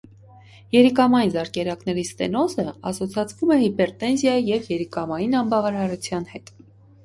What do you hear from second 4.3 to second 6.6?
և երիկամային անբավարարության հետ։